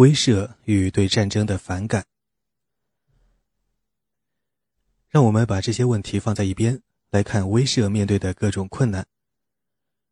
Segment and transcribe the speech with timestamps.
[0.00, 2.06] 威慑与对战争的反感。
[5.10, 6.80] 让我们把这些问题放在一边，
[7.10, 9.06] 来看威慑面对的各种困难。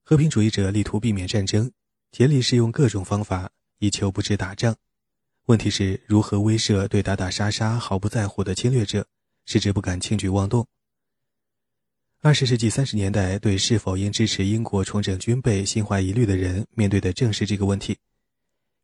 [0.02, 1.72] 和平主义者力图避免战争，
[2.12, 4.76] 竭力使用各种方法以求不致打仗。
[5.46, 9.06] 问题是如何威慑对打打杀杀毫不在乎的侵略者，
[9.46, 10.66] 使之不敢轻举妄动。
[12.20, 17.96] 二十世纪三十年代，对是否应支持英国重整军备心怀疑虑的人，面对的正是这个问题：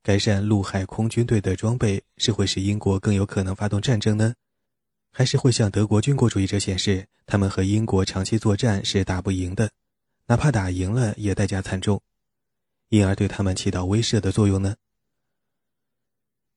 [0.05, 4.35] 改善陆海空军队的装备是会使英国更有可能发动战争呢，
[5.11, 9.71] 还是会向德国军国主义者显示他们和英国长期作战是打不赢的，
[10.27, 12.03] 哪怕打赢了也代价惨重，
[12.91, 14.77] 因而对他们起到威慑的作用呢？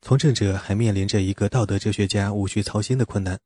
[0.02, 3.40] 从政者还面临着一个道德哲学家无需操心的困难：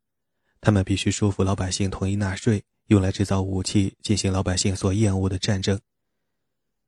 [0.59, 2.63] 他们必须说服老百姓同意纳税。
[2.87, 5.79] 用来制造武器，进行老百姓所厌恶的战争。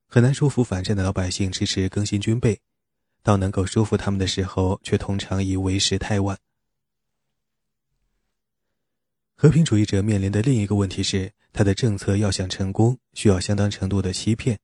[0.10, 2.60] 很难说服反战的老百姓支持更新军备，
[3.24, 6.38] 到能够说服他们的时候，却通常已为时太晚。
[9.36, 14.60] 和平主义者面临的另一个问题是，他的政策要想成功，需要相当程度的欺骗。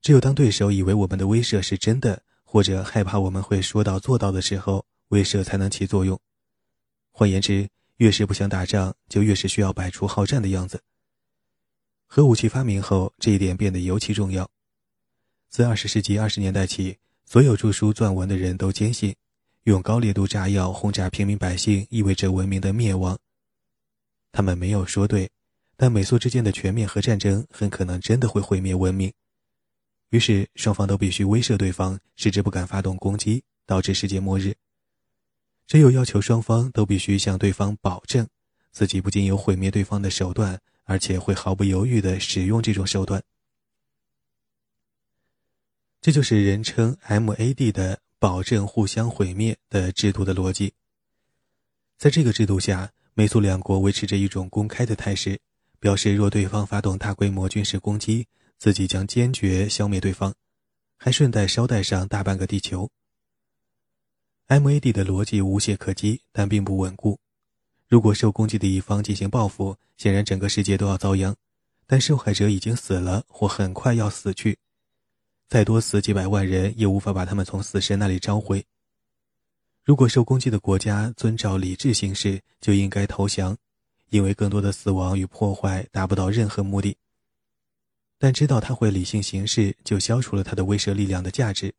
[0.00, 6.18] 只有当对手以为我们的威慑是真的，或者害怕我们会说到做到的时候，威慑才能起作用。
[7.10, 10.82] 换言之，越是不想打仗，就越是需要摆出好战的样子。
[12.06, 14.48] 核武器发明后，这一点变得尤其重要。
[15.48, 16.98] 自二十世纪二十年代起，
[17.30, 19.14] 所有著书撰文的人都坚信，
[19.64, 23.18] 用高烈度炸药轰炸平民百姓意味着文明的灭亡。
[24.32, 25.28] 他们没有说对，
[25.76, 29.12] 但美苏之间的全面核战争很可能真的会毁灭文明。
[30.08, 34.54] 于是，双方都必须威慑对方，使之不敢发动攻击，导致世界末日。
[35.66, 38.26] 只有要求双方都必须向对方保证，
[38.72, 43.22] 自己不仅有毁灭对方的手段，而且会毫不犹豫地使用这种手段。
[46.00, 50.72] 这就是人称 MAD 的“保证互相毁灭”的制度的逻辑。
[51.96, 55.40] 在这个制度下，美苏两国维持着一种公开的态势，
[55.80, 58.28] 表示若对方发动大规模军事攻击，
[58.58, 60.32] 自己将坚决消灭对方，
[60.96, 62.90] 还顺带捎带上大半个地球。
[64.46, 67.18] MAD 的逻辑无懈可击，但并不稳固。
[67.88, 71.34] 如果受攻击的一方进行报复，显然整个世界都要遭殃。
[71.86, 74.58] 但受害者已经死了，或很快要死去，
[75.48, 78.64] 再多死几百万人也无法把他们从死神那里召回。
[79.82, 83.56] 如果受攻击的国家遵照理智行事，就应该投降，
[84.10, 86.94] 因为更多的死亡与破坏达不到任何目的。
[88.18, 91.72] 但知道他会理性行事，就消除了他的威慑力量的价值。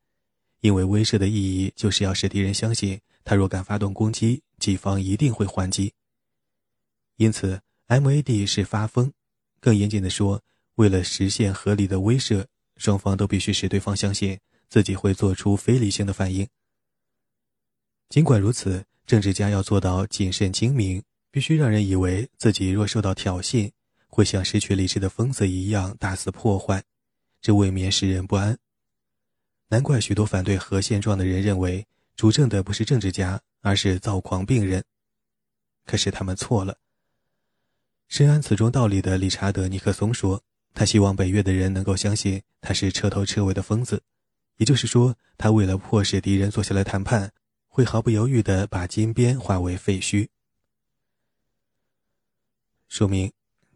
[0.62, 5.94] 因为威慑的意义就是要使敌人相信，他若敢发动攻击，己方一定会还击。
[7.18, 9.14] 因此，MAD 是发疯。
[9.60, 10.42] 更严谨地说，
[10.76, 12.46] 为了实现合理的威慑，
[12.80, 16.48] 双方都必须使对方相信自己会做出非理性的反应。
[18.10, 23.72] 尽管如此，政治家要做到谨慎精明，必须让人以为自己若受到挑衅，
[24.08, 26.84] 会像失去理智的疯子一样大肆破坏，
[27.42, 28.58] 这未免使人不安。
[29.68, 31.86] 难怪许多反对核现状的人认为，
[32.16, 34.84] 主政的不是政治家，而是躁狂病人。
[35.86, 36.78] 可是他们错了。
[38.08, 40.44] 深谙此中道理的理查德·尼克松说
[40.74, 44.02] ：“他希望北越的人能够相信他是彻头彻尾的疯子，
[44.58, 47.32] 也就是说，他为了迫使敌人坐下来谈判，
[47.68, 50.30] 会毫不犹豫地把金边化为废墟。”
[52.88, 53.32] 说明。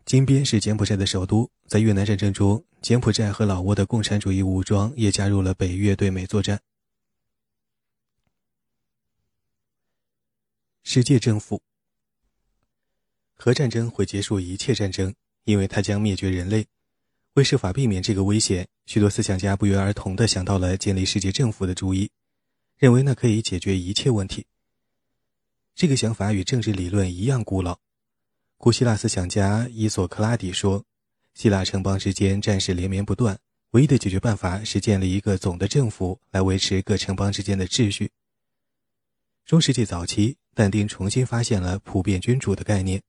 [0.06, 1.50] 金边是柬埔寨的首都。
[1.66, 6.60] 在越南战争中，柬埔寨和老挝的共产主义武装也加入了北越对美作战。
[10.84, 11.62] 世界政府，
[13.34, 15.16] 核战争会结束一切战争，
[15.46, 16.68] 因为它将灭绝人类。
[17.34, 22.12] 为设法避免这个危险，许多思想家不约而同地想到了建立世界政府的主意，
[22.78, 24.46] 认为那可以解决一切问题。
[25.74, 27.80] 这个想法与政治理论一样古老。
[28.58, 30.86] 古希腊思想家伊索克拉底说
[31.34, 33.40] ：“希腊城邦之间战事连绵不断，
[33.72, 38.12] 唯一的解决办法是建立一个总的政府来维持各城邦之间的秩序。”
[39.44, 43.02] 中世纪早期，但丁重新发现了普遍君主的概念，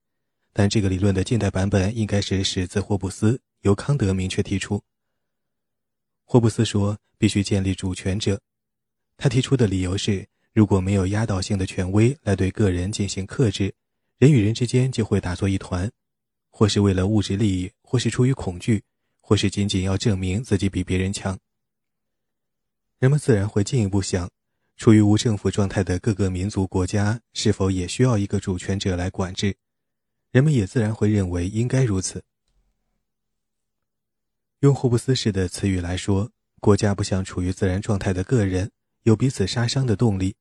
[0.55, 4.83] 但这个理论的近代版本应该是始自霍布斯，由康德明确提出。
[6.25, 8.41] 霍布斯说：“必须建立主权者。”
[9.19, 13.75] 他提出的理由是：如果没有压倒性的权威来对个人进行克制。
[14.19, 15.91] 人与人之间就会打作一团，
[16.49, 18.83] 或是为了物质利益，或是出于恐惧，
[19.21, 21.39] 或是仅仅要证明自己比别人强。
[23.01, 24.31] 人们自然会进一步想：
[24.77, 29.57] 处于无政府状态的各个民族国家是否也需要一个主权者来管制？
[30.31, 32.25] 人们也自然会认为应该如此。
[34.65, 38.71] 用霍布斯式的词语来说，国家不像处于自然状态的个人，
[39.03, 40.37] 有彼此杀伤的动力。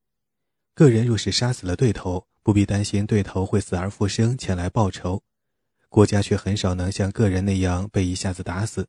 [0.73, 5.21] 个人若是杀死了对头，不必担心对头会死而复生前来报仇；
[5.89, 8.87] 国家却很少能像个人那样被一下子打死，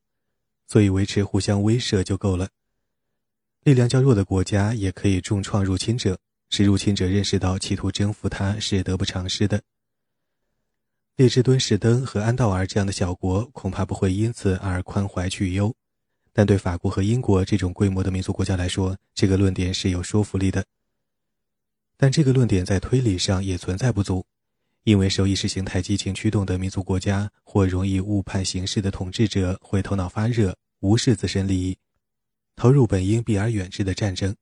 [0.68, 2.50] 所以维持互相威慑就够了。
[3.64, 6.16] 力量较弱的国家也可以重创入侵者，
[6.50, 9.60] 使入侵者认识到企图征服他是得不偿失的。
[11.16, 15.72] 列支敦士登和安道尔这样的小国恐怕不会因此而宽怀去忧，
[16.32, 20.64] 但对法国和英国这种规模的民族国家来说，这个论点是有说服力的。
[21.96, 24.26] 但这个论点在推理上也存在不足，
[24.82, 31.78] 因为受意识形态激情驱动的民族国家或容易误判形势的统治者会头脑发热，无视自身利益，
[32.56, 34.34] 投入本应避而远之的战争。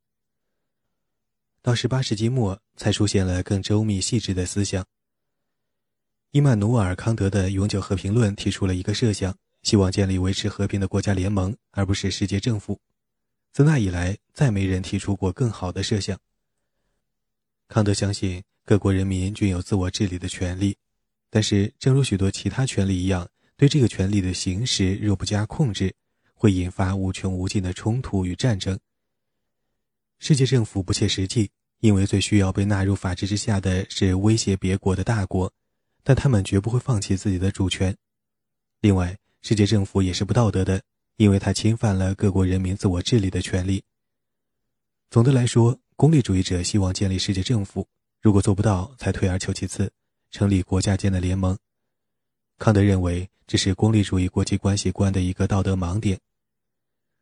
[1.61, 4.83] 到十八世纪末，才出现了更周密细致的思想。
[6.33, 12.81] 伊曼努尔·康德的永久和平论提出了一个设想，希望建立维持和平的国家联盟，而不是世界政府。
[13.53, 16.19] 自那以来，再没人提出过更好的设想。
[17.69, 20.75] 康德相信各国人民均有自我治理的权利，
[21.29, 23.29] 但是，正如许多其他权利一样，
[23.59, 25.95] 对这个权利的行使若不加控制，
[26.33, 28.79] 会引发无穷无尽的冲突与战争。
[30.19, 31.51] 世界政府不切实际，
[31.81, 35.53] 因为最需要被纳入法治之下的是威胁别国的大国，
[36.03, 37.97] 但他们绝不会放弃自己的主权。
[38.81, 40.83] 另外，世界政府也是不道德的，
[41.17, 43.83] 因为它侵犯了各国人民自我治理的权利。
[45.11, 45.79] 总的来说。
[45.95, 47.87] 功利主义者希望建立世界政府，
[48.21, 49.93] 如果做不到，才退而求其次，
[50.33, 51.57] 成立国家间的联盟。
[52.59, 56.19] 康德认为这是功利主义国际关系观的一个道德盲点。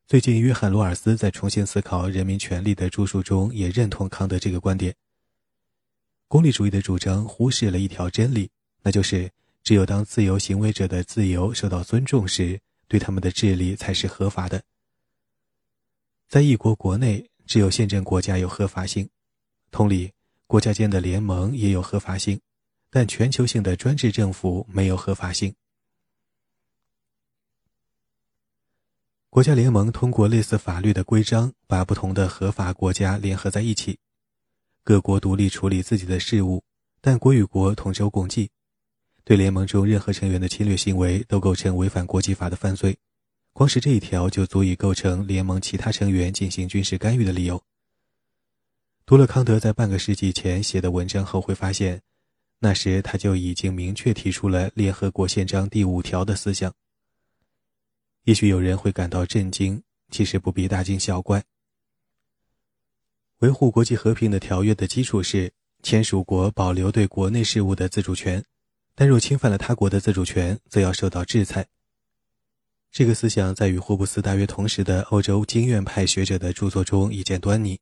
[0.06, 4.94] 最近，约翰·罗尔斯在重新思考人民权利的著述中也认同康德这个观点。
[6.26, 8.50] 功利主义的主张忽视了一条真理，
[8.82, 9.30] 那就是
[9.62, 14.62] 只有当自由行为者的自由受到尊重时，对他们的治理才是合法的。
[16.28, 17.26] 在一国国内。
[17.46, 19.10] 只有宪政国家有合法性，
[19.72, 20.12] 同理，
[20.46, 22.40] 国家间的联盟也有合法性，
[22.90, 25.52] 但全球性的专制政府没有合法性。
[29.28, 33.98] 国家联盟通过类似法律的规章，把不同的合法国家联合在一起，
[34.84, 36.62] 各国独立处理自己的事务，
[37.00, 38.52] 但国与国同舟共济。
[39.30, 42.98] 对联盟中任何成员的侵略行为都构成违反国际法的犯罪。
[43.52, 47.62] 光是这一条就足以构成联盟其他成员进行军事干预的理由。
[49.06, 52.02] 读了康德在半个世纪前写的文章后，会发现，
[52.58, 56.74] 那时他就已经明确提出了联合国宪章第五条的思想。
[58.24, 59.80] 也许有人会感到震惊，
[60.10, 61.44] 其实不必大惊小怪。
[63.38, 65.52] 维护国际和平的条约的基础是
[65.84, 68.44] 签署国保留对国内事务的自主权，
[69.00, 71.66] 但若侵犯了他国的自主权，则要受到制裁。
[72.92, 77.80] 这个思想在与霍布斯大约同时的欧洲经验派学者的著作中已见端倪。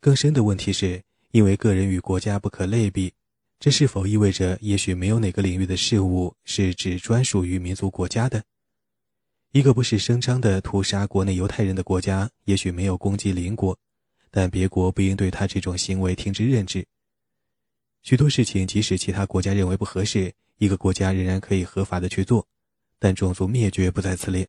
[0.00, 3.12] 更深的问题是，因为个人与国家不可类比，
[3.60, 8.42] 这是否意味着也许没有哪个领域的事物是只专属于民族国家的？
[9.52, 13.78] 一个不是声张的屠杀国内犹太人的国家，也许没有攻击邻国，
[14.32, 16.84] 但别国不应对他这种行为听之任之。
[18.02, 22.46] 许多事情，即使其他国家认为不合适，一个国家仍然可以合法的去做。
[22.98, 24.48] 但种族灭绝不在此列。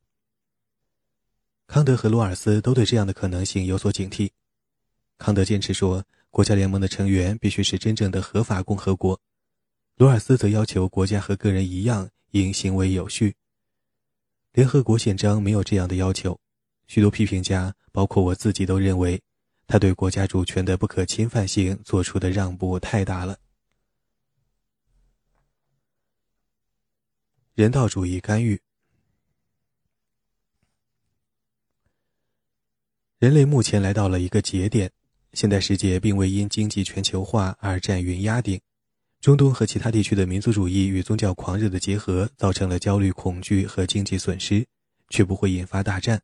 [1.66, 4.30] 康德和罗尔斯都对这样的可能性有所警惕。
[5.18, 9.16] 康德坚持说，国家联盟的成员必须是真正的合法共和国；
[9.96, 13.36] 罗尔斯则要求国家和个人一样应行为有序。
[14.52, 16.40] 联合国宪章没有这样的要求。
[16.88, 19.20] 许多批评家，包括我自己，都认为
[19.66, 23.40] 他对国家主权的不可侵犯性做出的让步太大了。
[27.56, 28.60] 人道主义干预。
[33.20, 34.92] 人类目前来到了一个节点，
[35.34, 38.60] 现代世界并未因经济全球化而战云压顶。
[39.22, 44.66] 中东和其他地区的民族主义与宗教狂热的结合，造成了焦虑、恐惧和经济损失，
[45.10, 46.24] 却不会引发大战。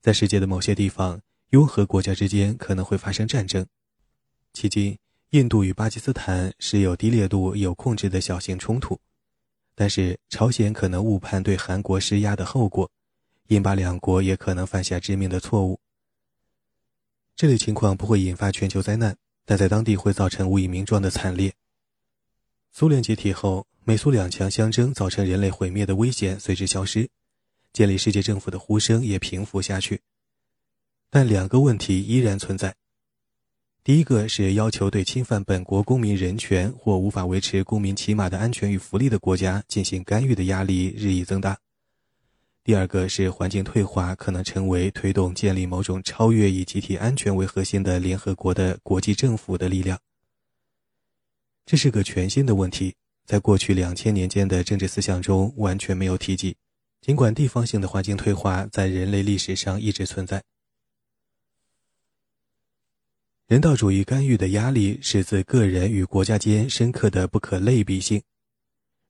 [0.00, 3.66] 在世界的某些地方，拥核国家之间可能会发生战争。
[4.54, 4.98] 迄今，
[5.30, 8.98] 印度与巴基斯坦时有低烈度、有控制的小型冲突。
[9.74, 12.90] 但是，朝鲜可能误判对韩国施压的后果，
[13.48, 15.80] 印巴两国也可能犯下致命的错误。
[17.34, 21.52] 这类情况不会引发全球灾难，但在当地会造成无以名状的惨烈。
[22.70, 27.10] 苏联解体后，美苏两强相争造成人类毁灭的危险随之消失，
[27.72, 30.00] 建立世界政府的呼声也平复下去。
[31.10, 32.76] 但两个问题依然存在。
[33.84, 41.58] 第一个是要求对侵犯本国公民人权或无法维持公民起码的安全与福利的国家进行干预的压力日益增大。
[42.64, 50.00] 第二个是环境退化可能成为推动建立某种超越以集体安全为核心的联合国的国际政府的力量。
[51.66, 52.94] 这是个全新的问题，
[53.26, 56.56] 在过去两千年间的政治思想中完全没有提及。
[57.02, 60.42] 尽管地方性的环境退化在人类历史上一直存在，
[63.46, 68.22] 人道主义干预的压力是自个人与国家间深刻的不可类比性。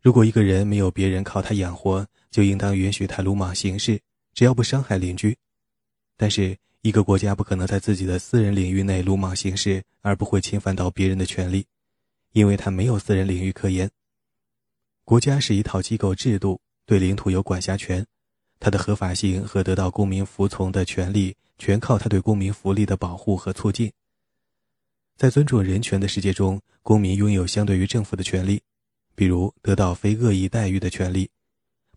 [0.02, 4.00] 如果一个人没有别人靠他养活，就应当允许他鲁莽行事，
[4.32, 5.36] 只要不伤害邻居。
[6.16, 11.64] 但是，一个国家不可能在自己的私人领域内鲁莽行事而不会侵犯到别人的权利，
[12.32, 13.88] 因为他没有私人领域可言。
[15.04, 16.60] 国家是一套机构制度。
[16.86, 18.04] 对领土有管辖权，
[18.60, 23.90] 它的合法性和得到公民服从的权利，全靠他对公民福利的保护和促进。
[25.16, 28.60] 在尊重人权的世界中，公民拥有相对于政府的权利，
[29.14, 31.30] 比如得到非恶意待遇的权利，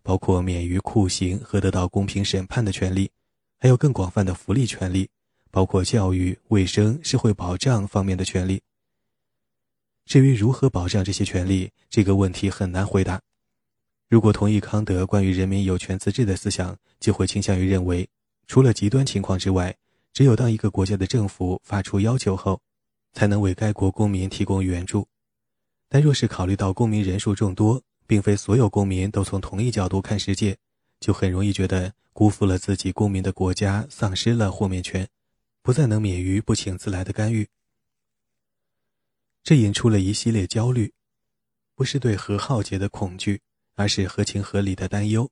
[0.04, 3.10] 包括免于酷刑和得到公平审判的权利，
[3.58, 5.10] 还有更广泛的福利权利，
[5.50, 8.62] 包括教育、卫生、社会保障方面的权利。
[10.06, 13.20] 至于如何保障这些权利，这个问题很难回答。
[14.08, 18.08] 如果同意康德关于人民有权自治的思想，就会倾向于认为，
[18.46, 19.76] 除了极端情况之外，
[20.14, 22.62] 只有当一个国家的政府发出要求后，
[23.12, 25.08] 才能为该国公民提供援助。
[25.88, 30.56] 但若是考虑到公民人数众多，并非所有公民都从同一角度看世界，
[31.00, 35.08] 就很容易觉得辜负了自己公民的国家丧失了豁免权，
[35.62, 37.48] 不再能免于不请自来的干预。
[39.42, 40.92] 这引出了一系列焦虑，
[41.74, 43.40] 不是对核浩劫的恐惧。
[43.80, 45.30] 而是合情合理的担忧，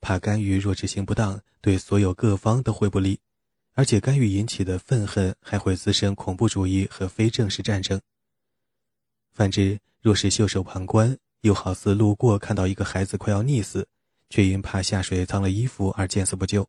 [0.00, 3.20] 怕干预若执行不当，对所有各方都会不利，
[3.74, 8.00] 而且干预引起的愤恨还会滋生恐怖主义和非正式战争。
[9.32, 13.86] 反之，若是袖手旁观，又好似路过看到一个孩子快要溺死，
[14.30, 16.68] 却因怕下水脏了衣服而见死不救。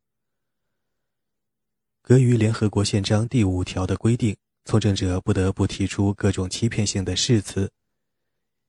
[2.01, 4.35] 隔于联合国宪章第五条的规定，
[4.65, 7.71] 从政者不得不提出各种欺骗性的誓词。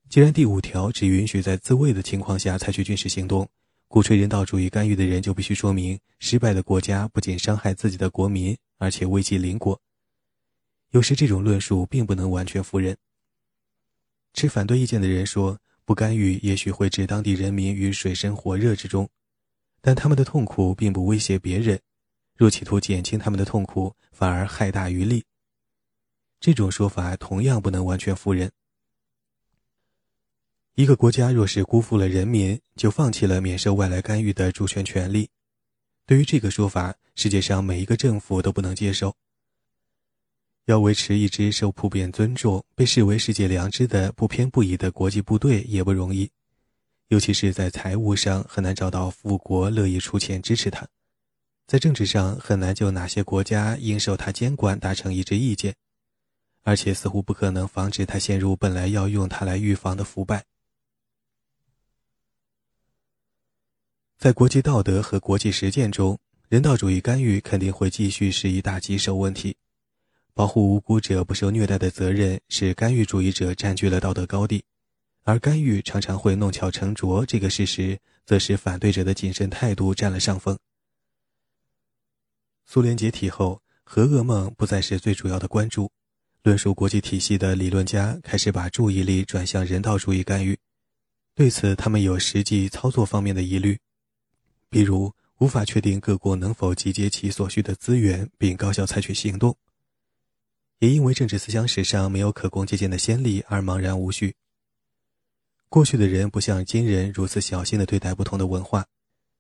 [0.09, 3.49] 既然第五条只允许在自卫的情况下采取军事行动，
[3.89, 9.81] 鼓吹人道主义干预的人就必须说明，失败的国家不仅伤害自己的国民，而且危及邻国。
[10.91, 12.97] 有时这种论述并不能完全服人。
[14.35, 19.09] 持反对意见的人说，不干预也许会置当地人民于水深火热之中，
[19.81, 21.81] 但他们的痛苦并不威胁别人，
[22.35, 25.25] 若企图减轻他们的痛苦，反而害大于利。
[26.41, 28.51] 这种说法同样不能完全服人。
[30.77, 35.31] 一个国家若是辜负了人民，就放弃了免受外来干预的主权权利。
[36.05, 39.17] 对于这个说法，世界上每一个政府都不能接受。
[40.67, 46.31] 要维持一支受普遍尊重、被视为世界良知的不偏不倚的国际部队也不容易，
[47.09, 50.87] 尤其是在财务上很难找到富国乐意出钱支持他，
[51.67, 55.75] 在政治上很难就哪些国家应受他监管达成一致意见，
[56.65, 60.45] 而且似乎不可能防止他陷入本来要用它来预防的腐败。
[64.19, 66.19] 在国际道德和国际实践中，
[66.49, 69.55] 人道主义干预肯定会继续是一大棘手问题。
[70.33, 74.65] 保护无辜者不受虐待的责任使干预主义者占据了道德高地，
[75.25, 80.59] 而干预常常会弄巧成拙这个事实，则使反对者的谨慎态度占了上风。
[82.65, 85.91] 苏联解体后，核噩梦不再是最主要的关注，
[86.43, 90.59] 论述国际体系的理论家开始把注意力转向人道主义干预。
[91.35, 93.79] 对此，他们有实际操作方面的疑虑。
[94.77, 99.57] 例如无法确定各国能否集结其所需的资源并高效采取行动，
[100.81, 104.35] 也因为政治思想史上没有可供借鉴的先例而茫然无序。
[105.71, 108.85] 过去的人不像今人如此小心地对待不同的文化。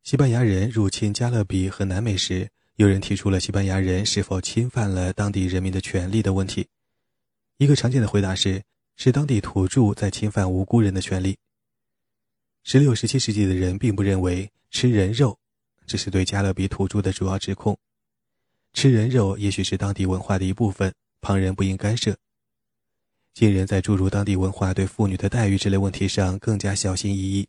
[0.02, 6.66] 西班牙人入侵加勒比和南美时，有人提出了西班牙人是否侵犯了当地人民的权利的问题。
[7.59, 8.62] 一个常见的回答是：
[8.97, 11.37] 是当地土著在侵犯无辜人的权利。
[12.69, 14.51] 十六、十七世纪的人并不认为。
[14.73, 15.39] 吃人肉，
[15.87, 17.79] 这是对加勒比土著的主要指控。
[18.75, 22.17] 吃人肉也许是当地文化的一部分，旁人不应干涉。
[23.33, 27.49] 今人在诸如当地文化对妇女的待遇这类问题上更加小心翼翼。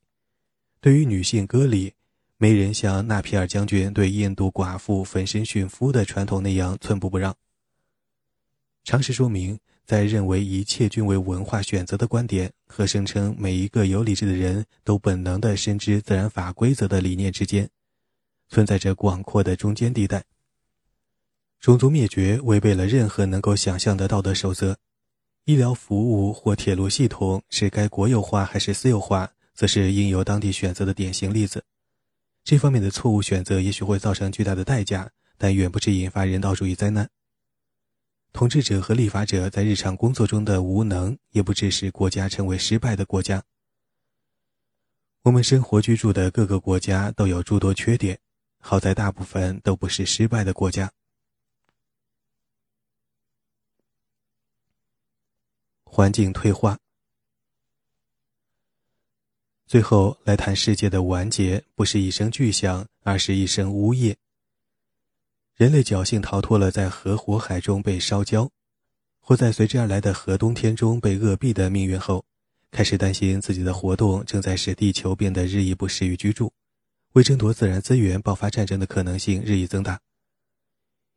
[0.80, 1.94] 对于女性割礼，
[2.38, 7.36] 没人像纳皮尔将军对印度寡妇焚身殉夫的传统那样寸步不让。
[8.84, 9.60] 常识说明。
[9.88, 17.70] 在认为一切均为文化选择的观点和声称每一个有理智的人都本能地深知自然法规则的理念之间，
[18.50, 20.26] 存在着广阔的中间地带。
[21.62, 24.76] 种族灭绝违背了任何能够想象的道德守则，
[25.46, 31.64] 医疗服务或铁路系统是该国有化还是私有化，则是应由当地选择的典型例子。
[32.44, 37.10] 这方面的错误选择也许会造成巨大的代价，但远不至引发人道主义灾难。
[38.34, 43.44] 统治者和立法者在日常工作中的无能，也不致使国家成为失败的国家。
[45.24, 48.20] 我们生活居住的各个国家都有诸多缺点，
[48.60, 50.92] 好在大部分都不是失败的国家。
[55.84, 56.78] 环境退化。
[59.66, 64.16] 最后来谈世界的完结，不是一声巨响，而是一声呜咽。
[65.58, 68.52] 人类侥幸逃脱了在核火海中被烧焦，
[69.20, 72.24] 或在随之而来的核冬天中被饿毙的命运后，
[72.70, 76.54] 开始担心自己的活动正在使地球变得日益不适于居住，
[77.14, 80.00] 为争夺自然资源爆发战争的可能性日益增大。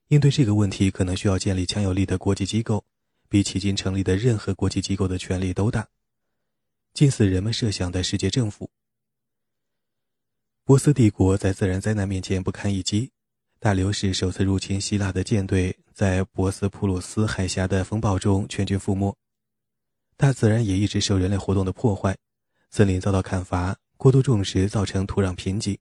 [0.09, 2.87] 应对这个问题，可能需要建立强有力的国际机构，
[3.29, 5.87] 比迄今成立的任何国际机构的权力都大。
[6.95, 8.71] 近似人们设想的世界政府。
[10.65, 13.13] 波斯帝国在自然灾难面前不堪一击，
[13.63, 19.15] 大流士首次入侵希腊的舰队在博斯普鲁斯海峡的风暴中全军覆没。
[20.17, 22.17] 大自然也一直受人类活动的破坏，
[22.71, 25.77] 森林遭到砍伐，过度种植造成土壤贫瘠。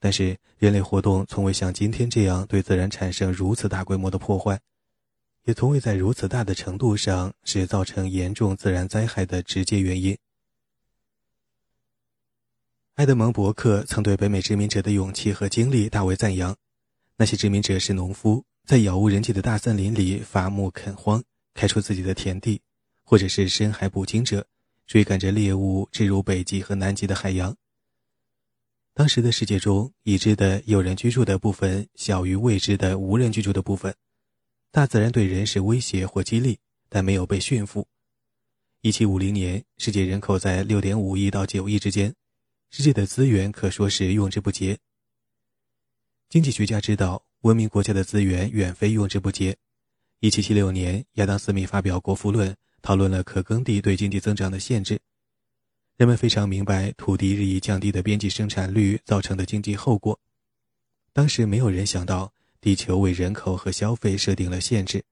[0.00, 4.58] 但是人类活动从未像今天这样对自然产生如此大规模的破坏。
[5.44, 10.18] 也从未在如此大的程度上是造成严重自然灾害的直接原因。
[12.96, 16.56] 埃德蒙·伯克曾对北美殖民者的勇气和精力大为赞扬。
[17.18, 22.60] 那些殖民者是农夫，在杳无人迹的大森林里伐木垦荒，开出自己的田地；
[23.04, 24.46] 或者是深海捕鲸者，
[24.86, 27.56] 追赶着猎物直入北极和南极的海洋。
[28.92, 33.94] 当时的世界中，已知的有人居住的部分小于未知的无人居住的部分。
[34.70, 36.58] 大自然对人是威胁或激励，
[36.90, 37.88] 但没有被驯服。
[38.82, 42.14] 一七五零年，世界人口在六点五亿到九亿之间，
[42.70, 44.78] 世界的资源可说是用之不竭。
[46.28, 49.56] 经济学家知道，文明国家的资源远非用之不竭。
[50.20, 52.50] 一七七六年，亚当·斯密发表《国富论》，
[52.82, 55.00] 讨论了可耕地对经济增长的限制。
[55.96, 60.18] 人们非常明白土地日益降低的边际生产率造成的经济后果。
[61.12, 62.32] 当时没有人想到。
[62.58, 65.04] 地球为人口和消费设定了限制。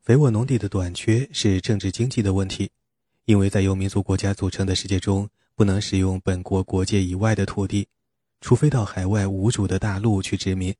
[0.00, 2.70] 肥沃农地的短缺是政治经济的问题，
[3.26, 7.88] 因为在由民族国家组成的世界中，不能使用本国国界以外的土地，
[8.40, 10.74] 除非到海外无主的大陆去殖民。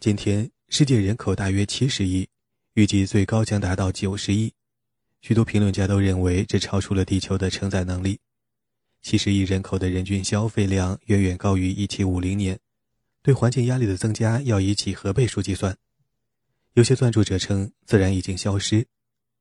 [0.00, 2.28] 今天，世界人口大约七十亿，
[2.74, 4.52] 预计最高将达到九十亿。
[5.22, 8.20] 许多评论家都认为这超出了地球的承载能力。
[9.00, 12.58] 七十亿人口的人均消费量远远高于一七五零年。
[13.22, 15.74] 对环境压力的增加要以几何倍数计算。
[16.74, 18.86] 有些撰著者称，自然已经消失。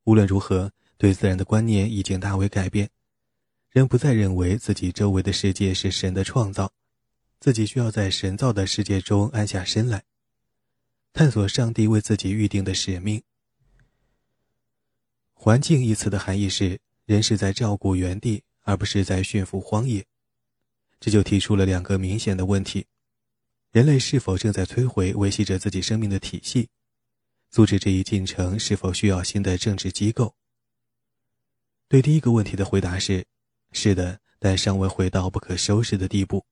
[0.05, 2.89] 无论如何，对自然的观念已经大为改变。
[3.73, 6.71] 人不再认为自己周围的世界是神的创造，
[7.39, 10.03] 自己需要在神造的世界中安下身来，
[11.11, 13.23] 探索上帝为自己预定的使命。
[15.33, 20.05] 环境一词的含义是，人是在照顾原地，而不是在驯服荒野。
[20.99, 22.85] 这就提出了两个明显的问题。
[23.71, 26.69] 人类是否正在摧毁维系着自己生命的体系？
[27.49, 30.35] 阻止这一进程是否需要新的政治机构？
[31.87, 33.25] 对第一个问题的回答是：
[33.73, 36.45] 是的，但尚未回到不可收拾的地步。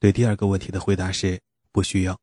[0.00, 1.40] 对第二个问题的回答是：
[1.70, 2.18] 不需要。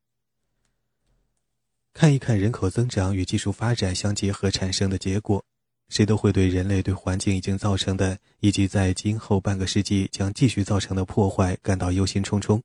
[1.93, 5.43] 看一看人口增长与技术发展相结合产生的结果，
[5.89, 12.62] 谁都会对人类对环境已经造成的，以及在今后半个世纪将继续造成的破坏感到忧心忡忡。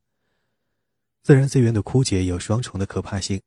[1.23, 3.41] 自然资源的枯竭有双重的可怕性：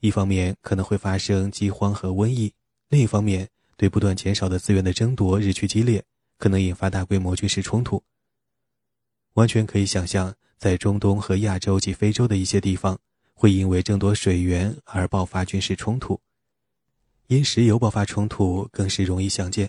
[0.00, 2.52] 一方面可能会发生饥荒和瘟疫；
[2.88, 6.02] 另一方面，对不断减少的资源的争夺日趋激烈，
[6.40, 8.02] 可能引发大规模军事冲突。
[9.34, 12.98] 完全可以想象，在中东和亚洲及非洲的一些地方，
[13.34, 16.18] 会因为争夺水源而爆发军事冲突；
[17.26, 19.68] 因石油爆发冲突更是容易想见。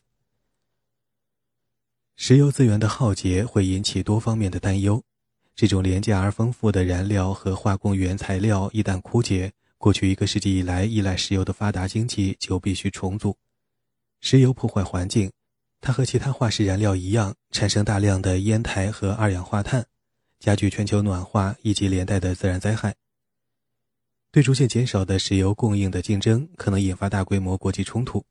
[2.16, 5.04] 石油资源的浩劫会引起多方面的担忧。
[5.54, 13.38] 这种廉价而丰富的燃料和化工原材料一旦枯竭，过去一个世纪以来依赖石油的发达经济就必须重组。
[14.22, 15.32] 石油破坏环境，
[15.82, 19.88] 它和其他化石燃料一样，产生大量的烟台和二氧化碳，
[20.39, 22.96] 加剧全球暖化以及连带的自然灾害。
[24.32, 28.24] 对逐渐减少的石油供应的竞争，可能引发大规模国际冲突。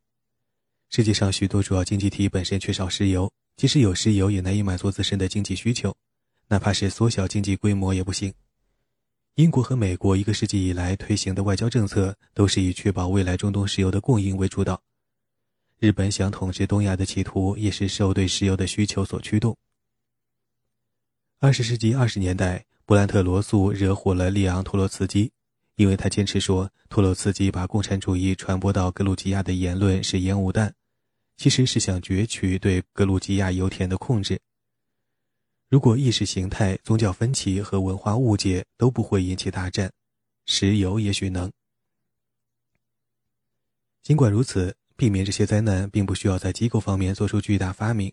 [0.88, 5.94] 世界上许多主要经济体本身缺少石油，即使有石油，也难以满足自身的经济需求。
[6.48, 8.32] 哪怕是缩小经济规模也不行。
[9.34, 14.80] 英国和美国一个世纪以来推行的外交政策都是以确保未来中东石油的供应为主导。
[15.80, 19.56] 日本想统治东亚的企图也是受对石油的需求所驱动。
[21.38, 25.32] 二十世纪二十年代，布兰特罗素惹火了利昂托洛茨基，
[25.76, 30.74] 因为他坚持说托洛茨基把共产主义传播到格鲁吉亚的言论是烟雾弹，
[31.38, 34.38] 其实是想攫取对格鲁吉亚油田的控制。
[35.70, 39.90] 如果意识形态、宗教分歧和文化误解都不会引起大战，
[40.44, 41.50] 石油也许能。
[44.02, 48.12] 尽管如此，避免这些灾难并不需要在机构方面做出巨大发明。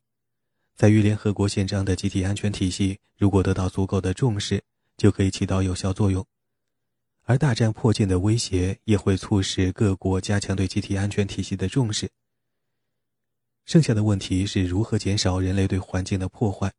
[0.74, 4.64] 在于联合国宪章的集体安全体系，如果得到足够的重视，
[4.96, 6.26] 就可以起到有效作用。
[7.24, 12.10] 而大战迫近的威胁也会促使各国加强对集体安全体系的重视。
[13.66, 16.72] 剩下的问题是如何减少人类对环境的破坏。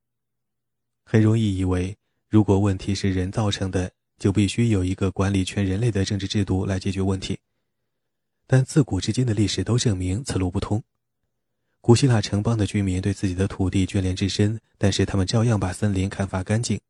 [1.05, 1.95] 很容易以为，
[2.31, 7.39] 如果问题是人造成的，就必须有一个管理全人类的政治制度来解决问题。
[8.51, 10.83] 但自古至今的历史都证明此路不通。
[11.83, 16.81] 古希腊城邦的居民对自己的土地眷恋至深，但是他们照样把森林砍伐干净，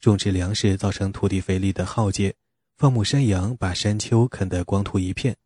[0.00, 2.34] 种植粮食造成土地肥力的耗竭，
[2.76, 5.36] 放牧山羊把山丘啃得光秃一片。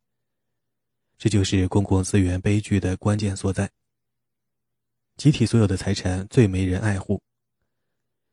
[1.19, 3.71] 这就是公共资源悲剧的关键所在。
[5.17, 7.23] 集体所有的财产最没人爱护，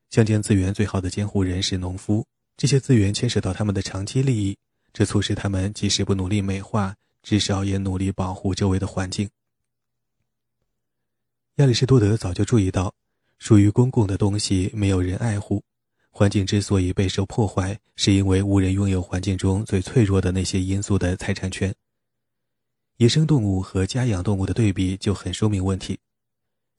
[0.10, 2.26] 乡间资源最好的监护人是农夫，
[2.58, 4.58] 这些资源牵涉到他们的长期利益，
[4.92, 9.30] 这促使他们即使不努力美化，至少也努力保护周围的环境。
[11.56, 12.94] 亚里士多德早就注意到，
[13.38, 15.64] 属于公共的东西没有人爱护。
[16.12, 21.74] 环境之所以备受破坏，是因为无人拥有环境中最脆弱的那些因素的财产权。
[22.98, 26.00] 野生动物和家养动物的对比就很说明问题。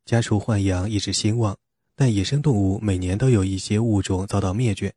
[0.04, 1.56] 家畜豢养一直兴旺，
[1.94, 4.92] 但野生动物每年都有一些物种遭到灭绝。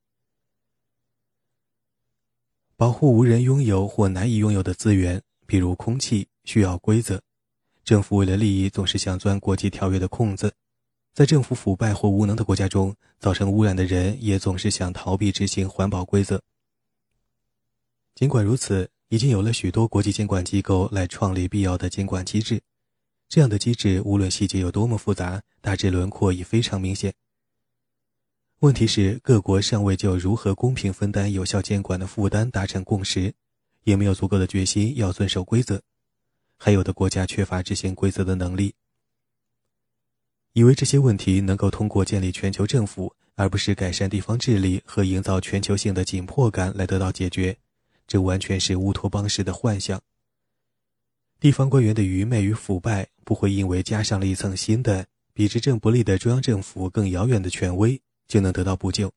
[2.75, 5.21] 保护无人拥有或难以拥有的资源，
[5.53, 7.21] 比如空气，需要规则。
[7.85, 10.51] 政府为了利益，总是想钻国际条约的空子。
[11.13, 16.41] 在政府腐败或无能的国家中，造成污染的人也总是想逃避执行环保规则。
[18.15, 22.59] 尽管如此，已经有了许多国际监管机构来创立必要的监管机制。
[23.29, 27.13] 这样的机制，无论细节有多么复杂，大致轮廓已非常明显。
[28.61, 33.35] 问题是，各国尚未就如何公平分担有效监管的负担达成共识，
[33.83, 35.81] 也没有足够的决心要遵守规则。
[36.57, 38.73] 还有的国家缺乏执行规则的能力，
[40.53, 47.57] 以为这些问题能够通过建立全球政府，而不是改善地方治理和营造全球性的紧迫感来得到解决，
[48.07, 50.01] 这完全是乌托邦式的幻想。
[51.39, 59.11] 地方官员的愚昧与腐败不会因为加上了一层新的、比执政不利的中央政府更遥远的权威就能得到补救。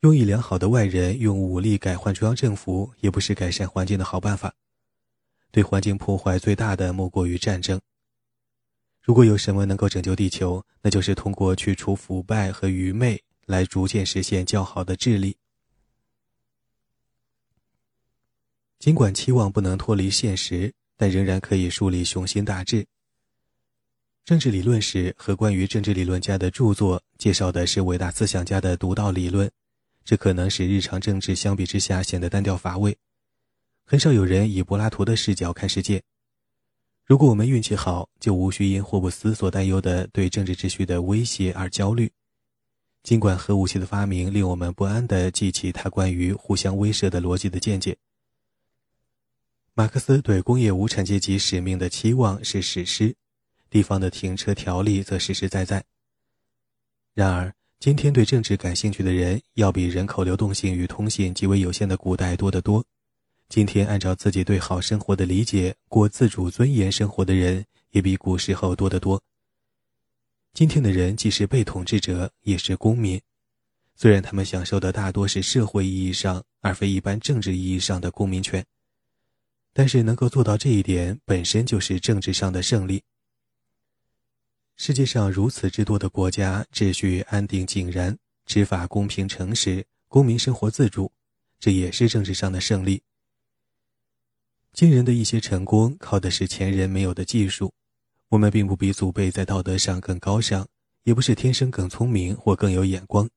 [0.00, 4.54] 用一良好的外人用武力改换中央政府，也不是改善环境的好办法。
[5.50, 7.78] 对环境破坏最大的莫过于战争。
[9.02, 15.36] 如果有什么能够拯救地球，那就是通过去除腐败和愚昧，来逐渐实现较好的治理。
[18.78, 22.86] 尽管期望不能脱离现实，但仍然可以树立雄心大志。
[24.24, 29.50] 政治理论史和关于政治理论家的著作介绍的是伟大思想家的独到理论，
[30.04, 32.96] 这可能使日常政治相比之下显得单调乏味。
[33.84, 36.02] 很少有人以柏拉图的视角看世界。
[37.04, 42.12] 如果我们运气好，就无需因霍布斯所担忧的对政治秩序的威胁而焦虑。
[43.02, 47.96] 尽管核武器的发明令我们不安地记起他关于互相威慑的逻辑的见解。
[49.74, 53.16] 马克思对工业无产阶级使命的期望是史诗，
[53.70, 55.82] 地方的停车条例则实实在在。
[57.14, 62.84] 然而，今天对政治感兴趣的人要比人口流动性与通信极为有限的古代多得多。
[63.48, 69.18] 今天，按照自己对好生活的理解过自主尊严生活的人，也比古时候多得多。
[70.52, 73.18] 今天的人既是被统治者，也是公民，
[73.96, 78.62] 虽然他们享受的大多是社会意义上而非一般政治意义上的公民权，
[79.72, 83.02] 但是能够做到这一点本身就是政治上的胜利。
[84.82, 88.16] 世界上如此之多的国家，秩序安定井然，
[88.46, 91.12] 执法公平诚实，公民生活自主，
[91.58, 93.02] 这也是政治上的胜利。
[94.72, 97.74] 今人的一些成功，靠的是前人没有的技术。
[98.30, 100.66] 我们并不比祖辈在道德上更高尚，
[101.02, 103.28] 也不是天生更聪明或更有眼光。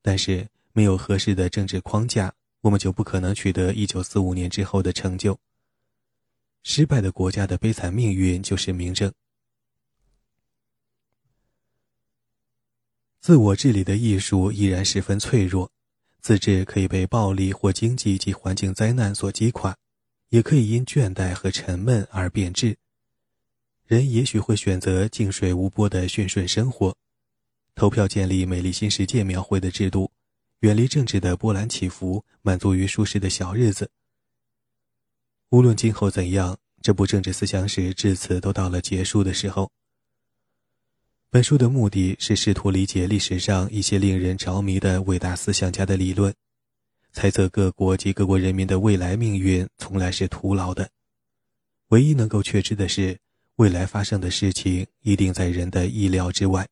[0.00, 5.38] 但是，没有合适的政治框架，我们就不可能取得一九四五年之后的成就。
[6.62, 9.12] 失败的国家的悲惨命运就是明证。
[13.20, 15.70] 自我治理的艺术依然十分脆弱，
[16.20, 19.76] 自治可以被暴力或经济及环境灾难所击垮。
[20.30, 22.76] 也可以因倦怠和沉闷而变质。
[23.84, 26.96] 人也许会选择静水无波的驯顺生活，
[27.74, 30.12] 投票建立美丽新世界描绘的制度，
[30.60, 33.90] 远离政治的波澜起伏，满足于舒适的小日子。
[35.48, 39.72] 无论今后怎样，这部政治思想史至此都到了结束的时候。
[41.32, 46.34] 本书的目的是试图理解历史上一些令人着迷的伟大思想家的理论，
[47.12, 50.90] 猜测各国及各国人民的未来命运从来是徒劳的。
[51.90, 53.16] 唯一能够确知的是，
[53.54, 56.66] 未来发生的事情一定在人的意料之外。